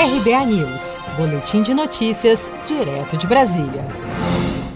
RBA 0.00 0.46
News, 0.46 0.96
Boletim 1.16 1.60
de 1.60 1.74
Notícias, 1.74 2.52
direto 2.64 3.16
de 3.16 3.26
Brasília. 3.26 3.84